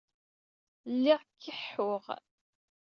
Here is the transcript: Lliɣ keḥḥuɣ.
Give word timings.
Lliɣ 0.93 1.21
keḥḥuɣ. 1.41 2.05